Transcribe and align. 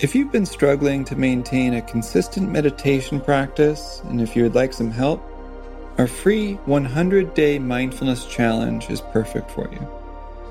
If 0.00 0.12
you've 0.12 0.32
been 0.32 0.44
struggling 0.44 1.04
to 1.04 1.14
maintain 1.14 1.74
a 1.74 1.82
consistent 1.82 2.50
meditation 2.50 3.20
practice, 3.20 4.02
and 4.06 4.20
if 4.20 4.34
you 4.34 4.42
would 4.42 4.56
like 4.56 4.72
some 4.72 4.90
help, 4.90 5.22
our 5.98 6.08
free 6.08 6.54
100 6.64 7.32
day 7.34 7.60
mindfulness 7.60 8.26
challenge 8.26 8.90
is 8.90 9.00
perfect 9.00 9.52
for 9.52 9.70
you. 9.70 9.88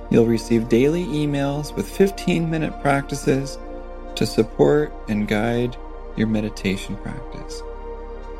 You'll 0.09 0.27
receive 0.27 0.69
daily 0.69 1.03
emails 1.07 1.75
with 1.75 1.89
15 1.89 2.49
minute 2.49 2.81
practices 2.81 3.57
to 4.15 4.25
support 4.25 4.93
and 5.09 5.27
guide 5.27 5.75
your 6.15 6.27
meditation 6.27 6.95
practice. 6.95 7.61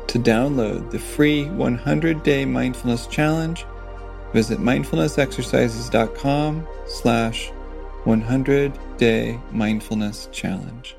To 0.06 0.18
download 0.18 0.90
the 0.90 0.98
free 0.98 1.50
100 1.50 2.22
day 2.22 2.46
mindfulness 2.46 3.06
challenge, 3.08 3.66
visit 4.32 4.58
mindfulnessexercises.com 4.58 6.66
slash 6.86 7.52
100 8.04 8.78
day 8.98 9.40
mindfulness 9.50 10.28
challenge. 10.30 10.96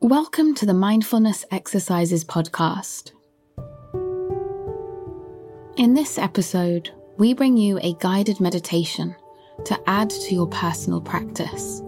Welcome 0.00 0.54
to 0.56 0.66
the 0.66 0.74
Mindfulness 0.74 1.44
Exercises 1.52 2.24
podcast. 2.24 3.12
In 5.76 5.94
this 5.94 6.18
episode, 6.18 6.90
we 7.16 7.32
bring 7.32 7.56
you 7.56 7.78
a 7.80 7.94
guided 8.00 8.40
meditation 8.40 9.14
to 9.64 9.78
add 9.86 10.10
to 10.10 10.34
your 10.34 10.48
personal 10.48 11.00
practice. 11.00 11.80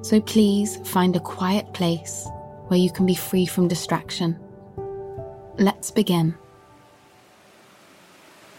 So 0.00 0.20
please 0.20 0.78
find 0.88 1.16
a 1.16 1.20
quiet 1.20 1.74
place 1.74 2.26
where 2.68 2.80
you 2.80 2.90
can 2.90 3.04
be 3.04 3.14
free 3.14 3.44
from 3.44 3.68
distraction. 3.68 4.40
Let's 5.58 5.90
begin. 5.90 6.34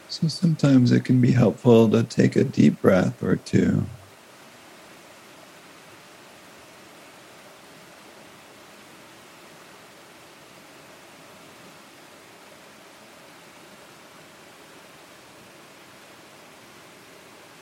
So 0.09 0.27
sometimes 0.27 0.91
it 0.91 1.05
can 1.05 1.19
be 1.19 1.31
helpful 1.31 1.89
to 1.89 2.03
take 2.03 2.35
a 2.35 2.43
deep 2.43 2.81
breath 2.81 3.23
or 3.23 3.35
two. 3.35 3.83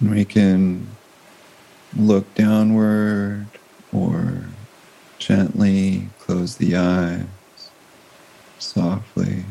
we 0.02 0.26
can 0.26 0.88
look 1.96 2.34
downward 2.34 3.46
or 3.94 4.44
gently 5.20 6.10
close 6.20 6.58
the 6.58 6.76
eyes 6.76 7.26
softly 8.58 9.44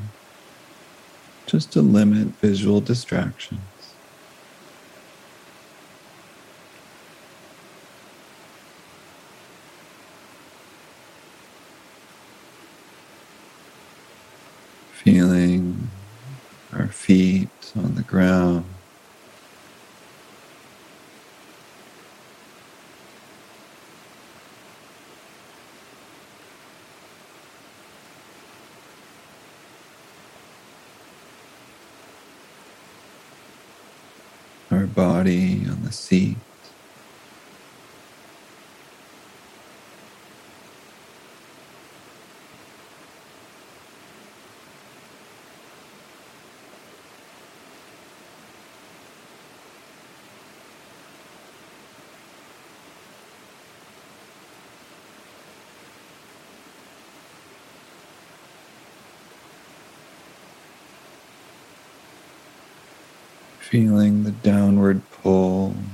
just 1.50 1.72
to 1.72 1.82
limit 1.82 2.28
visual 2.40 2.80
distractions. 2.80 3.60
Feeling 14.92 15.90
our 16.72 16.86
feet 16.86 17.48
on 17.74 17.96
the 17.96 18.02
ground. 18.02 18.64
our 34.70 34.86
feeling 63.58 64.24
the 64.24 64.32
downward 64.32 65.08
pull, 65.10 65.89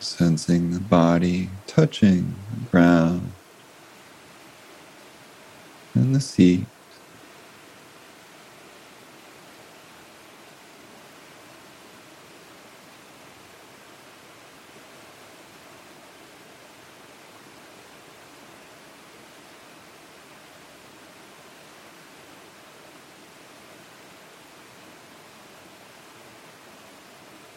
Sensing 0.00 0.72
the 0.72 0.80
body 0.80 1.58
touching 1.66 2.44
the 2.50 2.60
ground 2.60 3.33
the 6.14 6.20
seat. 6.20 6.64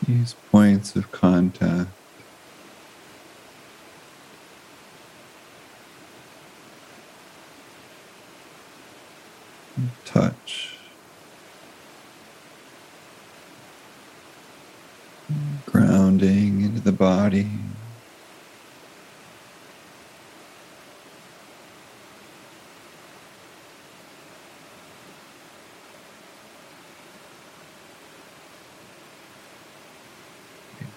These 0.08 0.36
points 0.52 0.96
of 0.96 1.12
contact 1.12 1.90
touch. 10.06 10.78
Grounding 15.66 16.62
into 16.62 16.82
the 16.82 16.92
body. 16.92 17.50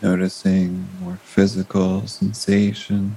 Noticing 0.03 0.89
more 1.01 1.19
physical 1.23 2.07
sensations. 2.07 3.13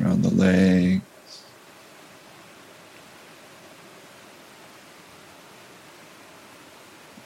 around 0.00 0.22
the 0.22 0.30
legs. 0.30 1.02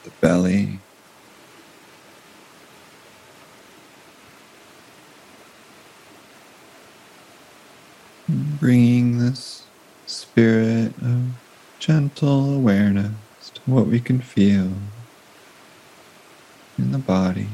The 0.03 0.11
belly. 0.21 0.79
Bringing 8.59 9.19
this 9.19 9.67
spirit 10.07 10.93
of 11.01 11.25
gentle 11.77 12.55
awareness 12.55 13.11
to 13.53 13.61
what 13.67 13.85
we 13.85 13.99
can 13.99 14.19
feel 14.19 14.71
in 16.79 16.91
the 16.91 16.97
body. 16.97 17.47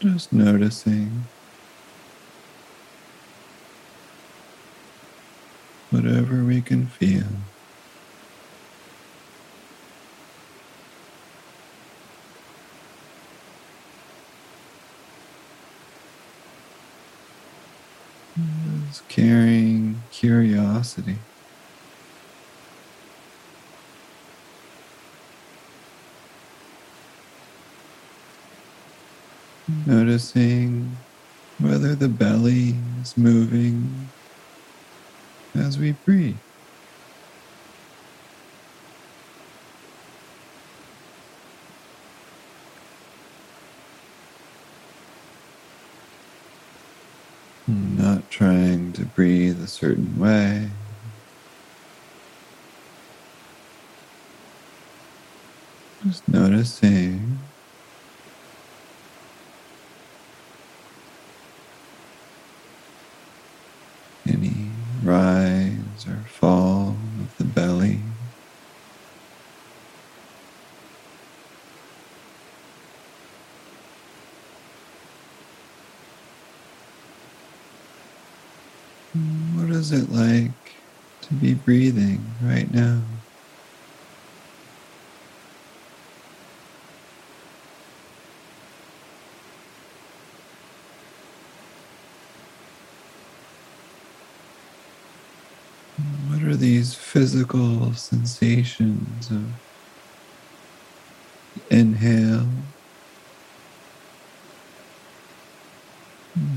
Just 0.00 0.32
noticing 0.32 1.26
whatever 5.90 6.44
we 6.44 6.62
can 6.62 6.88
feel. 6.88 7.46
Is 18.88 19.02
carrying 19.08 20.06
curiosity. 20.10 21.20
Noticing 29.68 31.04
whether 31.58 31.96
the 31.96 32.08
belly 32.08 32.84
is 33.00 33.16
moving 33.16 34.12
as 35.58 35.78
we 35.78 35.92
breathe. 35.92 36.40
Not 47.66 48.30
trying 48.30 48.92
to 48.94 49.06
breathe 49.06 49.60
a 49.60 49.68
certain 49.68 50.16
way. 50.18 50.70
Just 56.02 56.28
noticing 56.28 57.50
any 64.28 64.76
rise 65.02 66.06
or 66.06 66.26
fall 66.28 67.00
of 67.20 67.36
the 67.38 67.44
belly. 67.44 68.04
What 79.14 79.70
is 79.86 79.92
it 79.92 80.10
like 80.10 80.74
to 81.22 81.34
be 81.34 81.54
breathing 81.54 82.36
right 82.42 82.72
now? 82.72 83.04
What 95.96 96.42
are 96.42 96.56
these 96.56 96.96
physical 96.96 97.94
sensations 97.94 99.30
of 99.30 99.54
inhale, 101.70 102.74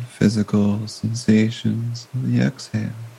physical 0.08 0.88
sensations 0.88 2.10
of 2.16 2.24
the 2.24 2.42
exhale? 2.42 3.19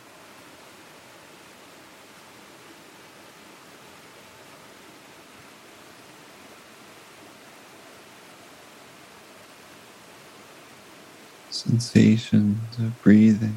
Sensations 11.70 12.78
of 12.78 13.02
breathing. 13.02 13.56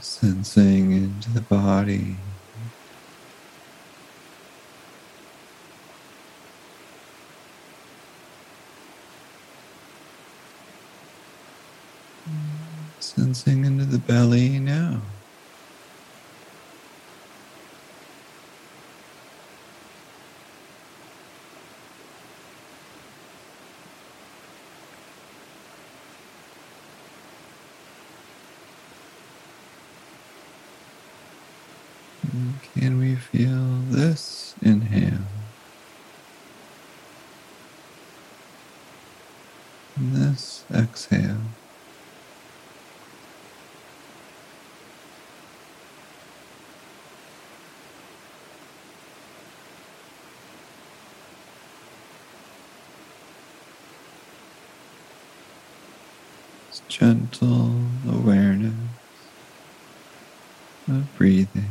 Sensing 0.00 0.92
into 0.92 1.30
the 1.30 1.42
body. 1.42 2.24
Sensing 13.00 13.64
into 13.64 13.86
the 13.86 13.98
belly 14.00 14.60
now. 14.60 15.14
Can 32.74 32.98
we 32.98 33.14
feel 33.14 33.78
this 33.90 34.56
inhale? 34.60 35.18
And 39.96 40.16
this 40.16 40.64
exhale. 40.74 41.38
It's 56.68 56.82
gentle 56.88 57.82
awareness 58.08 58.74
of 60.88 61.16
breathing. 61.16 61.70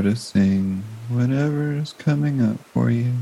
Noticing 0.00 0.82
whatever 1.10 1.76
is 1.76 1.92
coming 1.92 2.40
up 2.40 2.56
for 2.72 2.88
you. 2.90 3.12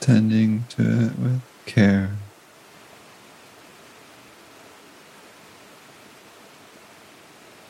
Tending 0.00 0.64
to 0.70 0.82
it 0.82 1.16
with 1.16 1.42
care. 1.64 2.10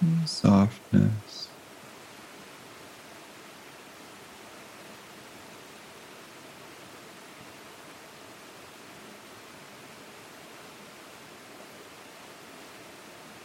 and 0.01 0.27
Softness. 0.27 1.49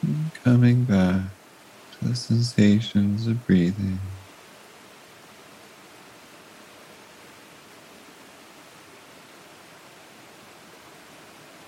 And 0.01 0.34
Coming 0.48 0.86
back 0.86 1.24
to 1.92 2.06
the 2.06 2.16
sensations 2.16 3.27
of 3.27 3.46
breathing. 3.46 4.00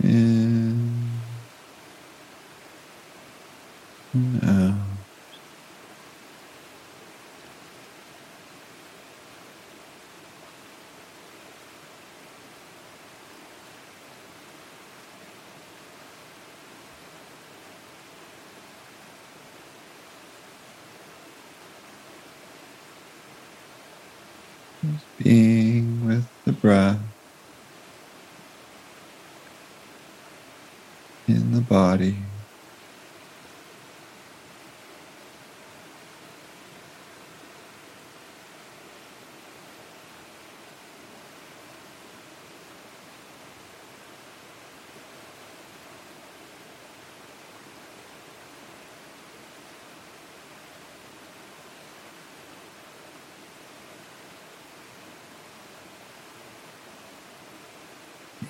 In 0.01 1.25
and 4.13 4.43
being 25.17 26.01
with 26.05 26.29
the 26.45 26.53
breath 26.53 27.01
in 31.27 31.51
the 31.51 31.61
body. 31.61 32.27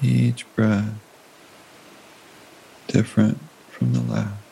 Each 0.01 0.45
breath 0.55 1.01
different 2.87 3.51
from 3.67 3.93
the 3.93 4.01
last. 4.01 4.43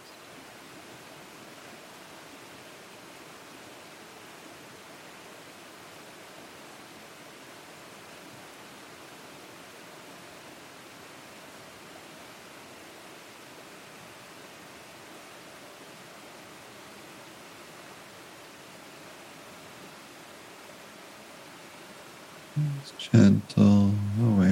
gentle 22.98 23.94
awareness 24.18 24.47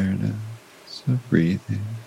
of 1.07 1.27
breathing. 1.29 2.04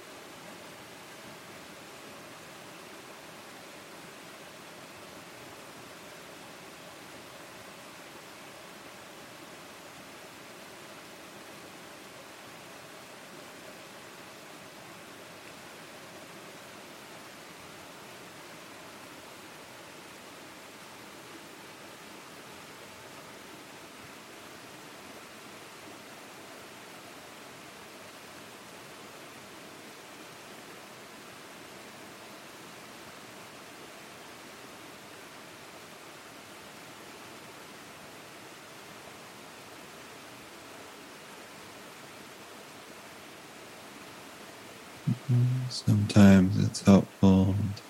Sometimes 45.71 46.62
it's 46.62 46.83
helpful 46.83 47.55
to 47.77 47.83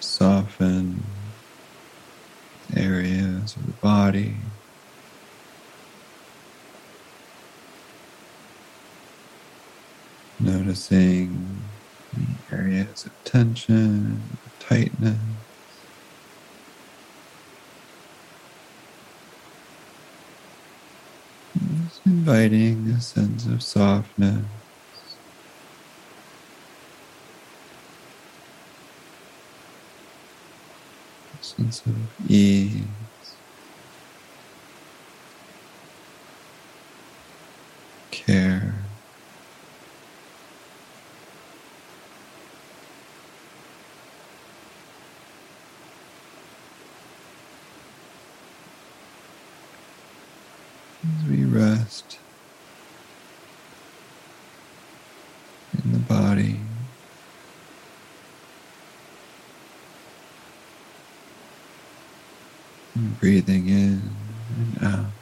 soften 0.00 1.02
areas 2.76 3.56
of 3.56 3.66
the 3.66 3.72
body. 3.72 4.36
Noticing 10.40 11.62
areas 12.52 13.06
of 13.06 13.12
tension, 13.24 14.22
tightness. 14.60 15.18
Just 21.86 22.06
inviting 22.06 22.88
a 22.90 23.00
sense 23.00 23.46
of 23.46 23.62
softness. 23.62 24.44
Sense 31.40 31.84
of 31.86 31.96
ease. 32.30 32.82
Care. 38.10 38.74
As 51.04 51.30
we 51.30 51.44
rest 51.44 52.18
in 55.84 55.92
the 55.92 55.98
body. 55.98 56.60
Breathing 63.20 63.68
in 63.68 64.02
and 64.56 64.84
out. 64.84 65.17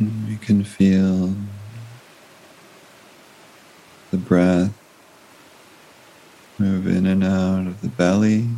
You 0.00 0.38
can 0.38 0.62
feel 0.62 1.34
the 4.12 4.16
breath 4.16 4.72
move 6.58 6.88
in 6.88 7.06
and 7.06 7.24
out 7.24 7.66
of 7.66 7.80
the 7.82 7.88
belly. 7.88 8.48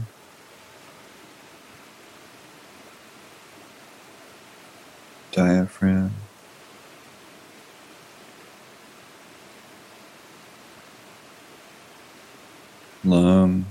Diaphragm. 5.33 6.13
Lung. 13.05 13.67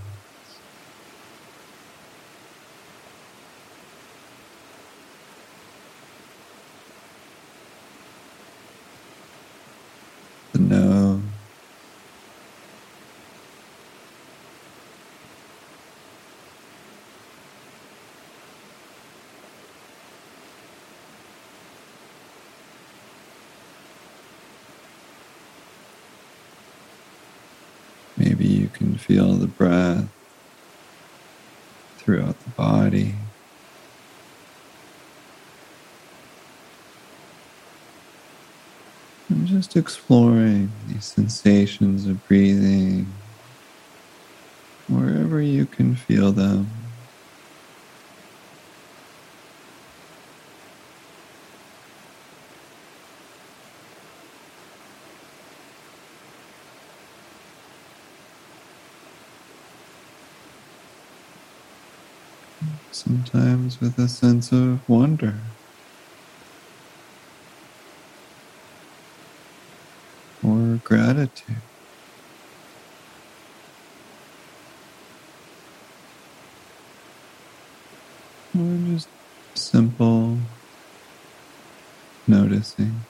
Maybe 28.20 28.48
you 28.48 28.68
can 28.68 28.99
feel 29.10 29.34
the 29.34 29.48
breath 29.48 30.08
throughout 31.98 32.40
the 32.42 32.50
body. 32.52 33.16
And 39.30 39.48
just 39.48 39.76
exploring 39.76 40.72
these 40.88 41.06
sensations 41.06 42.06
of 42.06 42.28
breathing 42.28 43.08
wherever 44.88 45.42
you 45.42 45.66
can 45.66 45.96
feel 45.96 46.32
them. 46.32 46.79
Sometimes 63.10 63.82
with 63.82 63.98
a 63.98 64.08
sense 64.08 64.52
of 64.52 64.88
wonder. 64.88 65.34
Or 70.44 70.80
gratitude. 70.84 71.56
Or 78.56 78.78
just 78.86 79.10
simple 79.56 80.38
noticing. 82.28 83.09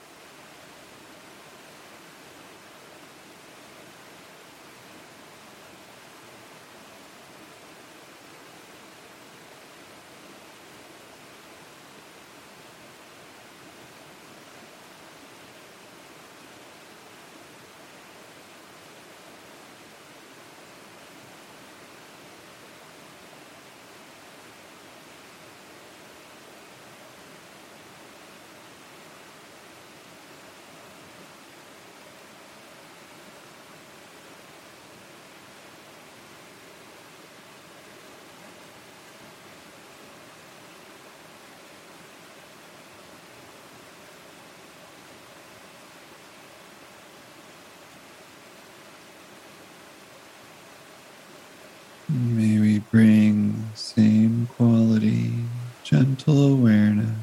May 52.12 52.58
we 52.58 52.80
bring 52.80 53.70
the 53.70 53.78
same 53.78 54.48
quality, 54.56 55.44
gentle 55.84 56.52
awareness 56.54 57.16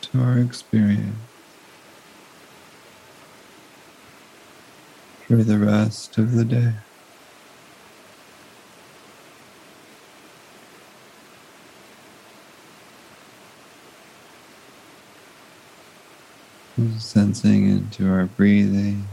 to 0.00 0.20
our 0.20 0.38
experience 0.38 1.14
for 5.28 5.36
the 5.36 5.58
rest 5.58 6.18
of 6.18 6.32
the 6.32 6.44
day. 6.44 6.72
Sensing 16.98 17.68
into 17.68 18.10
our 18.10 18.26
breathing. 18.26 19.06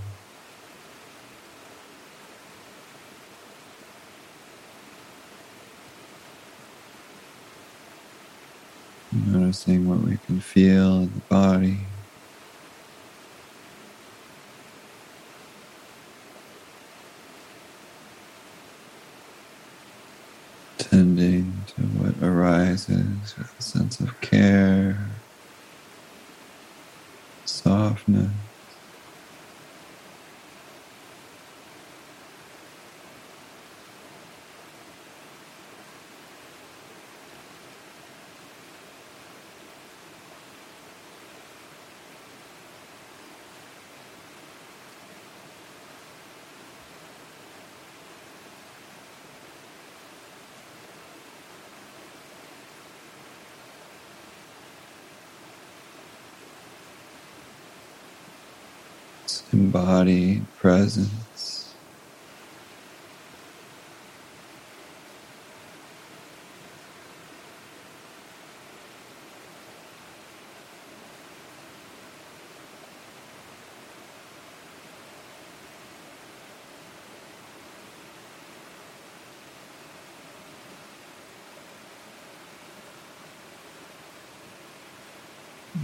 Noticing 9.56 9.88
what 9.88 10.00
we 10.00 10.18
can 10.18 10.41
feel 10.41 10.98
in 10.98 11.13
the 11.13 11.22
body. 11.30 11.78
Tending 20.78 21.63
to 21.68 21.84
what 21.84 22.22
arises 22.22 23.34
with 23.38 23.56
a 23.58 23.62
sense 23.62 24.02
of 24.02 24.20
care, 24.20 24.98
softness. 27.46 28.32
Embody 59.52 60.41
presence. 60.58 61.74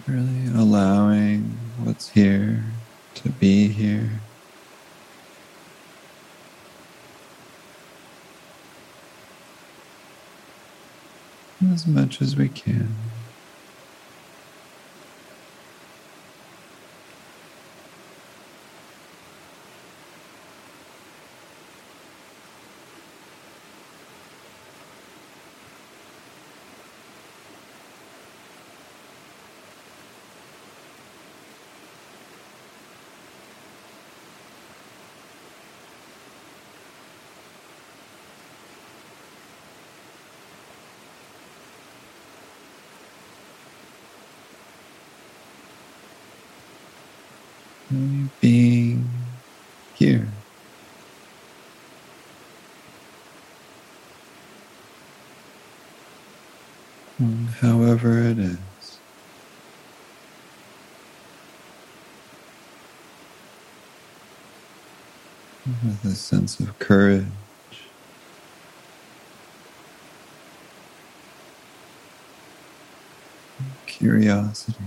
Really 0.07 0.47
allowing 0.47 1.57
what's 1.83 2.09
here 2.09 2.70
to 3.23 3.29
be 3.29 3.67
here. 3.67 4.09
As 11.71 11.85
much 11.85 12.21
as 12.21 12.35
we 12.35 12.49
can. 12.49 13.10
Being 48.39 49.09
here. 49.95 50.27
However, 57.59 58.19
it 58.19 58.39
is. 58.39 58.57
With 65.65 66.05
a 66.05 66.15
sense 66.15 66.59
of 66.59 66.79
courage. 66.79 67.25
Curiosity. 73.85 74.85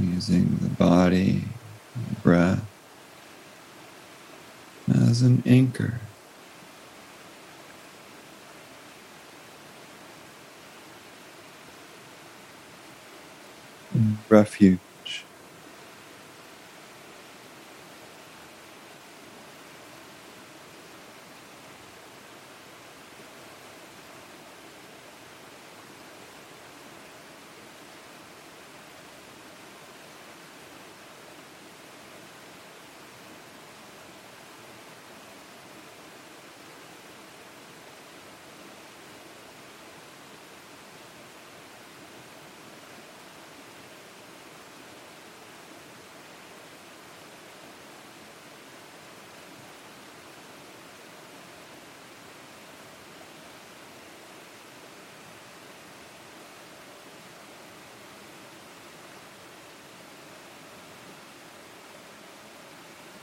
using 0.00 0.56
the 0.60 0.68
body, 0.84 1.42
breath 2.22 2.62
as 4.88 5.22
an 5.22 5.42
anchor. 5.46 6.00
Refuge. 14.28 14.80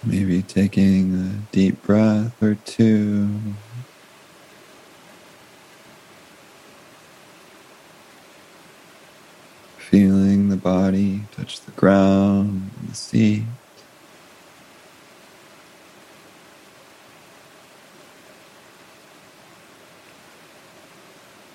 Maybe 0.03 0.41
taking 0.41 1.13
a 1.13 1.53
deep 1.53 1.83
breath 1.83 2.41
or 2.41 2.55
two. 2.55 3.29
Feeling 9.77 10.49
the 10.49 10.57
body 10.57 11.25
touch 11.31 11.61
the 11.61 11.71
ground 11.71 12.71
the 12.87 12.95
seat. 12.95 13.43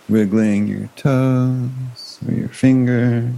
Wiggling 0.09 0.69
your 0.69 0.89
toes 0.95 2.21
or 2.29 2.33
your 2.33 2.49
fingers. 2.49 3.35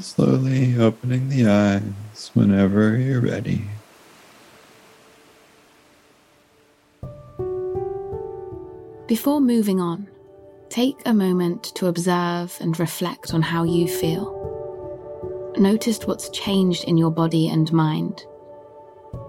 Slowly 0.00 0.78
opening 0.78 1.28
the 1.28 1.46
eyes 1.46 2.30
whenever 2.34 2.96
you're 2.96 3.20
ready. 3.20 3.62
Before 9.06 9.40
moving 9.40 9.80
on, 9.80 10.08
take 10.68 10.96
a 11.06 11.14
moment 11.14 11.64
to 11.76 11.86
observe 11.86 12.56
and 12.60 12.78
reflect 12.80 13.32
on 13.32 13.42
how 13.42 13.62
you 13.62 13.86
feel. 13.86 14.34
Notice 15.56 16.00
what's 16.06 16.28
changed 16.30 16.84
in 16.84 16.96
your 16.96 17.10
body 17.10 17.48
and 17.48 17.72
mind. 17.72 18.24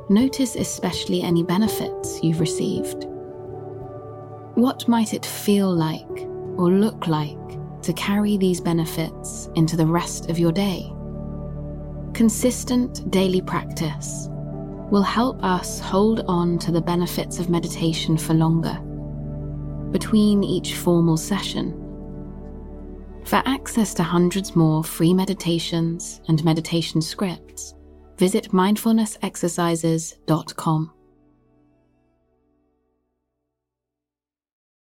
Notice 0.10 0.56
especially 0.56 1.22
any 1.22 1.44
benefits 1.44 2.22
you've 2.24 2.40
received. 2.40 3.06
What 4.56 4.88
might 4.88 5.14
it 5.14 5.26
feel 5.26 5.72
like 5.74 6.28
or 6.58 6.72
look 6.72 7.08
like 7.08 7.57
to 7.88 7.94
carry 7.94 8.36
these 8.36 8.60
benefits 8.60 9.48
into 9.56 9.78
the 9.78 9.86
rest 9.86 10.30
of 10.30 10.38
your 10.38 10.52
day. 10.52 10.94
Consistent 12.14 13.10
daily 13.10 13.40
practice 13.40 14.28
will 14.92 15.02
help 15.02 15.42
us 15.42 15.80
hold 15.80 16.20
on 16.28 16.60
to 16.60 16.74
the 16.74 16.82
benefits 16.82 17.40
of 17.40 17.50
meditation 17.50 18.18
for 18.18 18.34
longer, 18.34 18.78
between 19.92 20.44
each 20.44 20.76
formal 20.76 21.16
session. 21.16 21.72
For 23.24 23.42
access 23.46 23.94
to 23.94 24.04
hundreds 24.04 24.54
more 24.54 24.84
free 24.84 25.14
meditations 25.14 26.20
and 26.28 26.44
meditation 26.44 27.02
scripts, 27.02 27.74
visit 28.18 28.52
mindfulnessexercises.com. 28.52 30.92